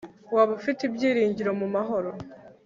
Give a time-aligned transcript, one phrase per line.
[0.35, 2.09] waba ufite ibyiringiro mu mahoro